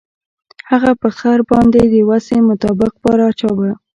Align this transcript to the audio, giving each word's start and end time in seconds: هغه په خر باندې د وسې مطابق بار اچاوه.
هغه 0.69 0.91
په 1.01 1.09
خر 1.17 1.39
باندې 1.49 1.81
د 1.93 1.95
وسې 2.09 2.37
مطابق 2.49 2.93
بار 3.03 3.19
اچاوه. 3.29 3.71